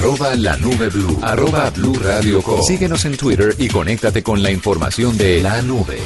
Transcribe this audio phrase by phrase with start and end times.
[0.00, 2.62] arroba la nube blue, arroba blue radio com.
[2.62, 5.98] Síguenos en Twitter y conéctate con la información de la nube.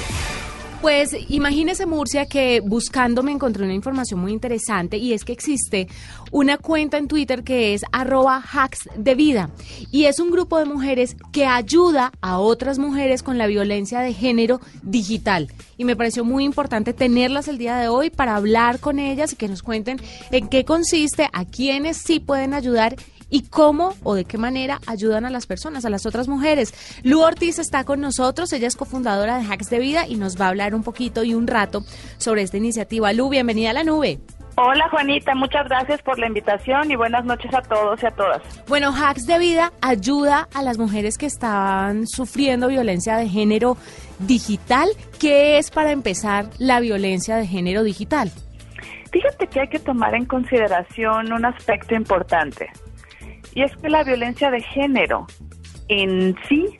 [0.83, 5.89] Pues imagínese Murcia que buscando me encontré una información muy interesante y es que existe
[6.31, 9.51] una cuenta en Twitter que es arroba hacks de vida
[9.91, 14.13] y es un grupo de mujeres que ayuda a otras mujeres con la violencia de
[14.13, 18.99] género digital y me pareció muy importante tenerlas el día de hoy para hablar con
[18.99, 19.99] ellas y que nos cuenten
[20.33, 22.97] en qué consiste, a quiénes sí pueden ayudar
[23.35, 26.73] y cómo o de qué manera ayudan a las personas, a las otras mujeres.
[27.03, 30.47] Lu Ortiz está con nosotros, ella es cofundadora de Hacks de Vida y nos va
[30.47, 31.83] a hablar un poquito y un rato
[32.17, 33.13] sobre esta iniciativa.
[33.13, 34.21] Lu, bienvenida a la nube.
[34.55, 38.41] Hola Juanita, muchas gracias por la invitación y buenas noches a todos y a todas.
[38.69, 43.77] Bueno, Hacks de Vida ayuda a las mujeres que están sufriendo violencia de género
[44.21, 44.89] digital.
[45.19, 48.31] ¿Qué es para empezar la violencia de género digital?
[49.11, 52.71] Fíjate que hay que tomar en consideración un aspecto importante.
[53.55, 55.27] Y es que la violencia de género
[55.89, 56.77] en sí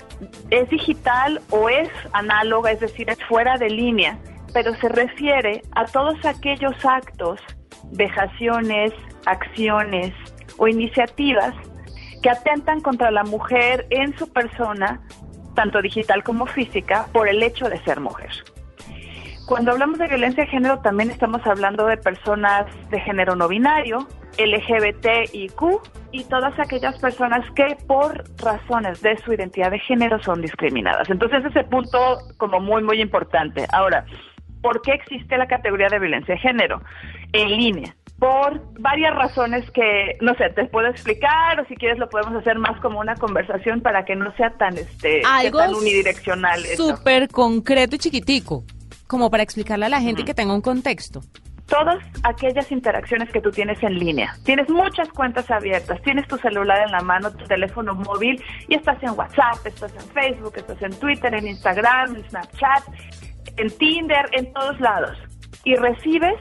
[0.51, 4.19] es digital o es análoga, es decir, es fuera de línea,
[4.53, 7.41] pero se refiere a todos aquellos actos,
[7.93, 8.93] vejaciones,
[9.27, 10.13] acciones
[10.57, 11.55] o iniciativas
[12.23, 15.01] que atentan contra la mujer en su persona,
[15.55, 18.31] tanto digital como física, por el hecho de ser mujer.
[19.47, 24.09] Cuando hablamos de violencia de género también estamos hablando de personas de género no binario,
[24.39, 25.61] LGBTIQ
[26.15, 31.11] y todas aquellas personas que por razones de su identidad de género son discriminadas.
[31.11, 31.99] Entonces ese punto
[32.37, 33.67] como muy muy importante.
[33.73, 34.07] Ahora,
[34.63, 36.81] ¿por qué existe la categoría de violencia de género
[37.33, 37.97] en línea?
[38.21, 42.61] Por varias razones que, no sé, te puedo explicar o si quieres lo podemos hacer
[42.61, 46.61] más como una conversación para que no sea tan, este, Algo tan unidireccional.
[46.77, 48.63] Súper concreto y chiquitico,
[49.09, 51.23] como para explicarle a la gente que tenga un contexto
[51.67, 54.35] todas aquellas interacciones que tú tienes en línea.
[54.45, 59.03] Tienes muchas cuentas abiertas, tienes tu celular en la mano, tu teléfono móvil y estás
[59.03, 62.85] en WhatsApp, estás en Facebook, estás en Twitter, en Instagram, en Snapchat,
[63.57, 65.17] en Tinder, en todos lados.
[65.65, 66.39] Y recibes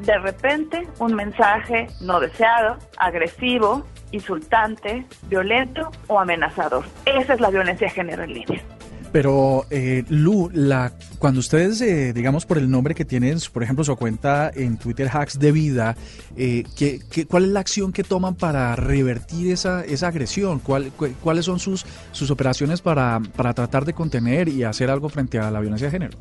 [0.00, 6.84] de repente un mensaje no deseado, agresivo, insultante, violento o amenazador.
[7.06, 8.75] Esa es la violencia de género en línea.
[9.16, 13.82] Pero, eh, Lu, la, cuando ustedes, eh, digamos, por el nombre que tienen, por ejemplo,
[13.82, 15.96] su cuenta en Twitter Hacks de Vida,
[16.36, 20.58] eh, ¿qué, cuál es la acción que toman para revertir esa, esa agresión?
[20.58, 25.38] ¿Cuál, ¿Cuáles son sus, sus operaciones para, para tratar de contener y hacer algo frente
[25.38, 26.18] a la violencia de género?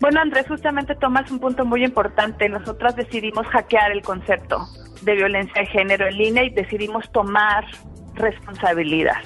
[0.00, 2.48] Bueno, Andrés, justamente tomas un punto muy importante.
[2.48, 4.66] Nosotras decidimos hackear el concepto
[5.02, 7.66] de violencia de género en línea y decidimos tomar
[8.14, 9.20] responsabilidad.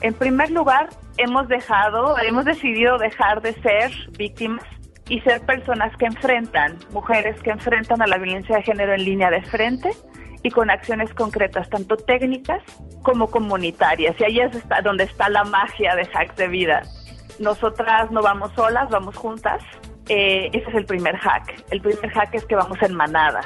[0.00, 4.64] En primer lugar, hemos dejado, hemos decidido dejar de ser víctimas
[5.08, 9.30] y ser personas que enfrentan, mujeres que enfrentan a la violencia de género en línea
[9.30, 9.90] de frente
[10.42, 12.62] y con acciones concretas, tanto técnicas
[13.02, 14.16] como comunitarias.
[14.20, 14.50] Y ahí es
[14.82, 16.82] donde está la magia de Hacks de Vida.
[17.38, 19.62] Nosotras no vamos solas, vamos juntas.
[20.08, 21.64] Eh, ese es el primer hack.
[21.70, 23.42] El primer hack es que vamos en manada.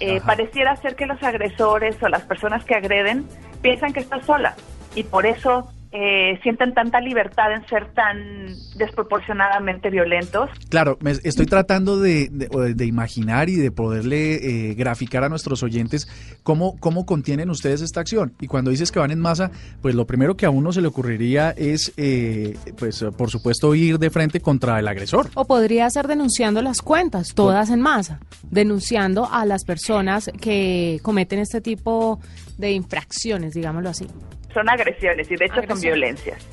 [0.00, 3.26] Eh, pareciera ser que los agresores o las personas que agreden
[3.62, 4.54] piensan que estás sola
[4.94, 10.50] y por eso eh, sienten tanta libertad en ser tan desproporcionadamente violentos.
[10.68, 16.08] Claro, me estoy tratando de, de, imaginar y de poderle eh, graficar a nuestros oyentes
[16.42, 18.32] cómo, cómo contienen ustedes esta acción.
[18.40, 20.88] Y cuando dices que van en masa, pues lo primero que a uno se le
[20.88, 25.30] ocurriría es, eh, pues por supuesto, ir de frente contra el agresor.
[25.34, 28.18] O podría ser denunciando las cuentas, todas en masa,
[28.50, 32.18] denunciando a las personas que cometen este tipo
[32.58, 34.08] de infracciones, digámoslo así
[34.54, 36.48] son agresiones y de hecho son violencias.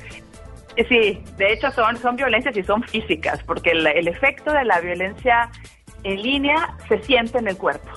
[0.88, 4.80] Sí, de hecho son, son violencias y son físicas, porque el, el, efecto de la
[4.80, 5.50] violencia
[6.02, 7.90] en línea se siente en el cuerpo.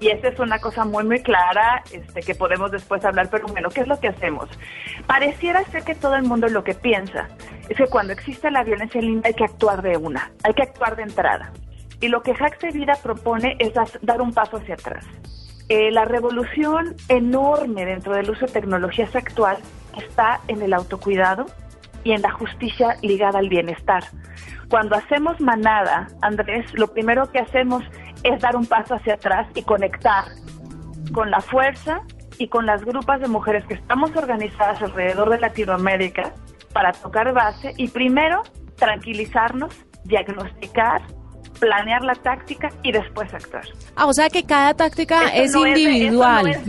[0.00, 3.68] Y esa es una cosa muy, muy clara este, que podemos después hablar, pero bueno,
[3.68, 4.48] ¿qué es lo que hacemos?
[5.06, 7.28] Pareciera ser que todo el mundo lo que piensa
[7.68, 10.62] es que cuando existe la violencia en línea hay que actuar de una, hay que
[10.62, 11.52] actuar de entrada.
[12.00, 15.06] Y lo que Hacks de Vida propone es dar un paso hacia atrás.
[15.68, 19.56] Eh, la revolución enorme dentro del uso de tecnologías actual
[19.96, 21.46] está en el autocuidado
[22.04, 24.04] y en la justicia ligada al bienestar.
[24.68, 27.84] Cuando hacemos manada, Andrés, lo primero que hacemos
[28.22, 30.24] es dar un paso hacia atrás y conectar
[31.12, 32.02] con la fuerza
[32.38, 36.32] y con las grupas de mujeres que estamos organizadas alrededor de Latinoamérica
[36.72, 38.42] para tocar base y primero
[38.76, 41.02] tranquilizarnos, diagnosticar
[41.62, 43.64] planear la táctica y después actuar.
[43.94, 46.60] Ah, o sea que cada táctica es individual.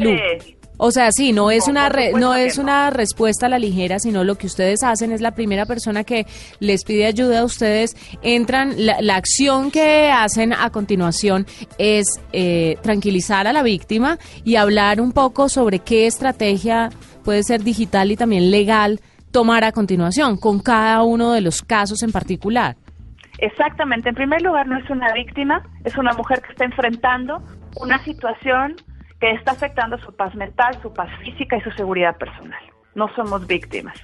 [0.78, 4.36] O sea, sí, no es una no es una respuesta a la ligera, sino lo
[4.36, 6.28] que ustedes hacen es la primera persona que
[6.60, 11.48] les pide ayuda a ustedes entran la, acción que hacen a continuación
[11.78, 16.90] es eh, tranquilizar a la víctima y hablar un poco sobre qué estrategia
[17.24, 19.00] puede ser digital y también legal
[19.32, 22.76] tomar a continuación con cada uno de los casos en particular.
[23.40, 24.10] Exactamente.
[24.10, 27.42] En primer lugar, no es una víctima, es una mujer que está enfrentando
[27.78, 28.76] una situación
[29.20, 32.62] que está afectando su paz mental, su paz física y su seguridad personal.
[32.96, 33.98] No somos víctimas.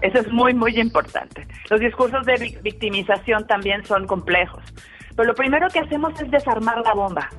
[0.00, 1.46] Eso es muy, muy importante.
[1.70, 4.62] Los discursos de victimización también son complejos.
[5.16, 7.30] Pero lo primero que hacemos es desarmar la bomba.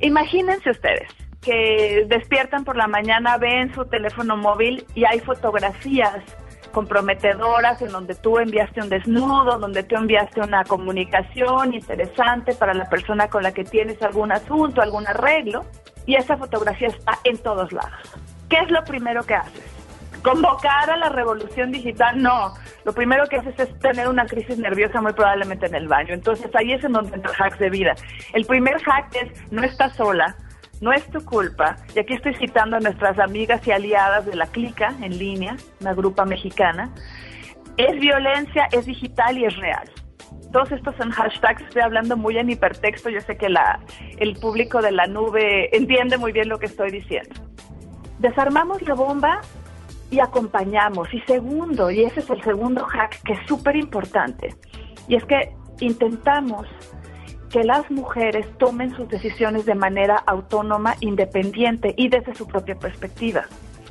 [0.00, 1.08] Imagínense ustedes
[1.42, 6.22] que despiertan por la mañana, ven su teléfono móvil y hay fotografías
[6.68, 12.88] comprometedoras en donde tú enviaste un desnudo, donde tú enviaste una comunicación interesante para la
[12.88, 15.64] persona con la que tienes algún asunto, algún arreglo
[16.06, 18.16] y esa fotografía está en todos lados.
[18.48, 19.64] ¿Qué es lo primero que haces?
[20.22, 22.20] ¿Convocar a la revolución digital?
[22.20, 22.54] No.
[22.84, 26.14] Lo primero que haces es tener una crisis nerviosa muy probablemente en el baño.
[26.14, 27.94] Entonces ahí es en donde entra el hack de vida.
[28.32, 30.34] El primer hack es no estás sola,
[30.80, 31.76] no es tu culpa.
[31.94, 35.94] Y aquí estoy citando a nuestras amigas y aliadas de la Clica en línea, una
[35.94, 36.90] grupa mexicana.
[37.76, 39.88] Es violencia, es digital y es real
[40.52, 43.80] todos estos son hashtags, estoy hablando muy en hipertexto, yo sé que la,
[44.18, 47.34] el público de la nube entiende muy bien lo que estoy diciendo.
[48.18, 49.40] Desarmamos la bomba
[50.10, 51.12] y acompañamos.
[51.12, 54.54] Y segundo, y ese es el segundo hack que es súper importante,
[55.06, 56.66] y es que intentamos
[57.50, 63.44] que las mujeres tomen sus decisiones de manera autónoma, independiente y desde su propia perspectiva.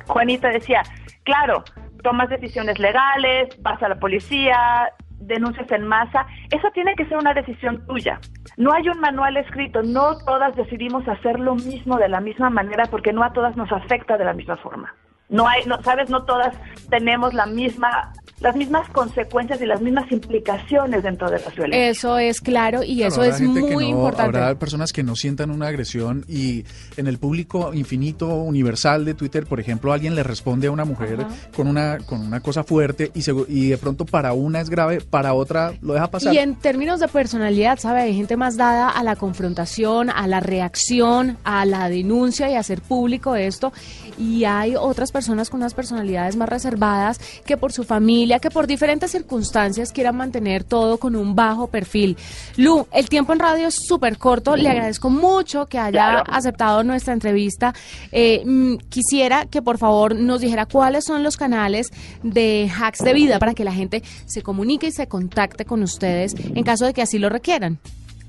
[0.06, 0.82] Juanita decía,
[1.24, 1.64] claro,
[2.02, 7.34] tomas decisiones legales, vas a la policía, denuncias en masa, eso tiene que ser una
[7.34, 8.20] decisión tuya.
[8.56, 12.84] No hay un manual escrito, no todas decidimos hacer lo mismo de la misma manera
[12.86, 14.94] porque no a todas nos afecta de la misma forma.
[15.28, 16.56] No hay, no, sabes, no todas
[16.88, 21.88] tenemos la misma las mismas consecuencias y las mismas implicaciones dentro de la violencia.
[21.88, 24.38] Eso es claro y eso es muy importante.
[24.38, 26.64] Habrá personas que no sientan una agresión y
[26.96, 31.26] en el público infinito universal de Twitter, por ejemplo, alguien le responde a una mujer
[31.54, 35.34] con una con una cosa fuerte y, y de pronto para una es grave, para
[35.34, 36.32] otra lo deja pasar.
[36.32, 38.02] Y en términos de personalidad, ¿sabe?
[38.02, 42.60] Hay gente más dada a la confrontación, a la reacción, a la denuncia y a
[42.60, 43.72] hacer público esto
[44.18, 48.66] y hay otras personas con unas personalidades más reservadas que por su familia que por
[48.66, 52.16] diferentes circunstancias quieran mantener todo con un bajo perfil.
[52.56, 54.56] Lu, el tiempo en radio es súper corto.
[54.56, 57.72] Le agradezco mucho que haya aceptado nuestra entrevista.
[58.12, 61.90] Eh, mm, quisiera que por favor nos dijera cuáles son los canales
[62.22, 66.34] de hacks de vida para que la gente se comunique y se contacte con ustedes
[66.36, 67.78] en caso de que así lo requieran.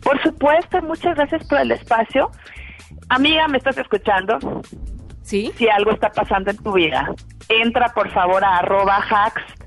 [0.02, 2.32] Por supuesto, muchas gracias por el espacio.
[3.10, 4.38] Amiga, ¿me estás escuchando?
[5.24, 5.52] Sí.
[5.58, 7.14] Si algo está pasando en tu vida,
[7.50, 9.59] entra por favor a arroba hacks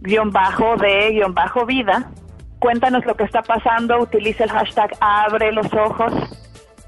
[0.00, 2.10] guion bajo de guion bajo vida.
[2.58, 6.12] Cuéntanos lo que está pasando, utiliza el hashtag abre los ojos.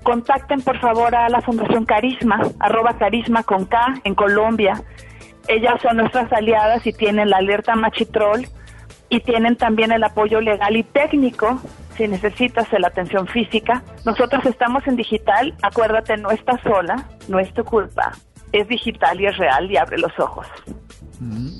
[0.02, 4.82] Contacten por favor a la Fundación Carisma, arroba Carisma con K en Colombia.
[5.48, 8.46] Ellas son nuestras aliadas y tienen la alerta Machitrol
[9.08, 11.60] y tienen también el apoyo legal y técnico
[11.96, 13.82] si necesitas la atención física.
[14.04, 18.12] Nosotros estamos en digital, acuérdate, no estás sola, no es tu culpa.
[18.52, 20.46] Es digital y es real y abre los ojos.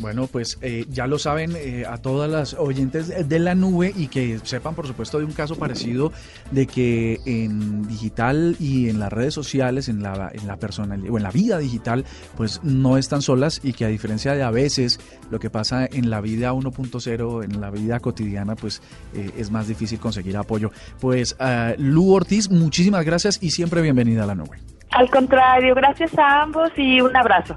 [0.03, 4.09] Bueno, pues eh, ya lo saben eh, a todas las oyentes de la nube y
[4.09, 6.11] que sepan, por supuesto, de un caso parecido
[6.51, 11.19] de que en digital y en las redes sociales, en la, en la personalidad o
[11.19, 12.05] en la vida digital,
[12.37, 14.99] pues no están solas y que a diferencia de a veces
[15.31, 18.83] lo que pasa en la vida 1.0, en la vida cotidiana, pues
[19.15, 20.73] eh, es más difícil conseguir apoyo.
[21.01, 21.37] Pues
[21.79, 24.59] Lu Ortiz, muchísimas gracias y siempre bienvenida a la nube.
[24.91, 27.57] Al contrario, gracias a ambos y un abrazo.